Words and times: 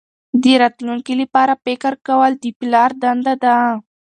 د 0.41 0.43
راتلونکي 0.61 1.13
لپاره 1.21 1.53
فکر 1.65 1.93
کول 2.07 2.31
د 2.43 2.45
پلار 2.59 2.89
دنده 3.03 3.33
ده. 3.43 3.57